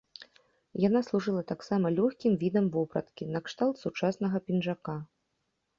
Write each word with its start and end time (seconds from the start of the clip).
Яна 0.87 1.01
служыла 1.07 1.43
таксама 1.51 1.91
лёгкім 1.99 2.33
відам 2.45 2.65
вопраткі, 2.77 3.23
накшталт 3.37 3.75
сучаснага 3.87 4.37
пінжака. 4.51 4.99